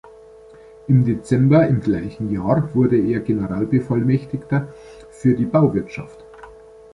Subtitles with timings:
[0.87, 4.73] Im Dezember im gleichen Jahr wurde er Generalbevollmächtigter
[5.11, 6.25] für die Bauwirtschaft.